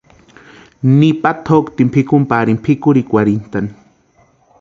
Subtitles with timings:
[0.99, 3.69] Nipa tʼoktini pʼikuni parini pʼikurhikwarhintʼani.